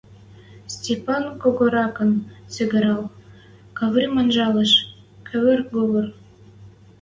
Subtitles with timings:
[0.73, 2.11] —Стапан, когоракын
[2.53, 3.03] сӹгӹрӓл,
[3.77, 6.07] Кӓврим анжалеш: —...кывыр-говыр!..